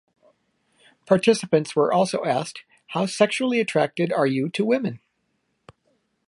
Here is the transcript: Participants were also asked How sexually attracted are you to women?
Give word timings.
Participants 1.05 1.75
were 1.75 1.93
also 1.93 2.25
asked 2.25 2.63
How 2.87 3.05
sexually 3.05 3.59
attracted 3.59 4.11
are 4.11 4.25
you 4.25 4.49
to 4.49 4.65
women? 4.65 4.99